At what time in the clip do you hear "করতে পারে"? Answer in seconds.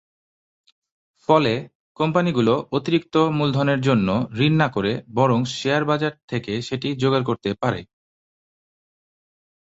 7.25-7.81